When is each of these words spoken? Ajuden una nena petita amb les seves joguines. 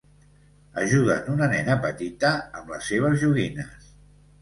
Ajuden 0.83 1.29
una 1.35 1.51
nena 1.53 1.77
petita 1.85 2.35
amb 2.43 2.75
les 2.77 2.91
seves 2.91 3.25
joguines. 3.29 3.97